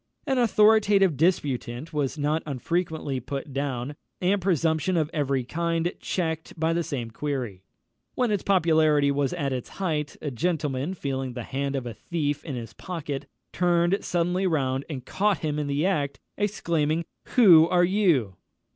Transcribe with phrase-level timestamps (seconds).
[0.25, 6.73] An authoritative disputant was not unfrequently put down, and presumption of every kind checked by
[6.73, 7.61] the same query.
[8.15, 12.43] When its popularity was at its height, a gentleman, feeling the hand of a thief
[12.43, 17.05] in his pocket, turned suddenly round and caught him in the act, exclaiming,
[17.35, 18.37] "_Who are you?